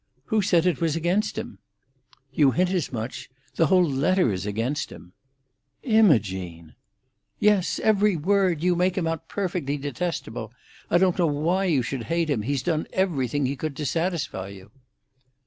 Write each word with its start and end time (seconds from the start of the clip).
"Who 0.25 0.41
said 0.41 0.65
it 0.65 0.81
was 0.81 0.95
against 0.95 1.37
him?" 1.37 1.59
"You 2.33 2.49
hint 2.49 2.71
as 2.71 2.91
much. 2.91 3.29
The 3.53 3.67
whole 3.67 3.83
letter 3.87 4.33
is 4.33 4.47
against 4.47 4.91
him." 4.91 5.13
"Imogene!" 5.83 6.73
"Yes! 7.37 7.77
Every 7.83 8.15
word! 8.17 8.63
You 8.63 8.75
make 8.75 8.97
him 8.97 9.05
out 9.05 9.27
perfectly 9.29 9.77
detestable. 9.77 10.53
I 10.89 10.97
don't 10.97 11.19
know 11.19 11.27
why 11.27 11.65
you 11.65 11.83
should 11.83 12.05
hate 12.05 12.31
him, 12.31 12.41
He's 12.41 12.63
done 12.63 12.87
everything 12.91 13.45
he 13.45 13.55
could 13.55 13.75
to 13.77 13.85
satisfy 13.85 14.47
you." 14.47 14.71